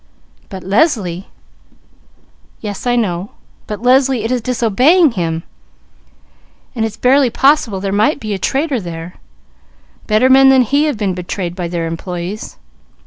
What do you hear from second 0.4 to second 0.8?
But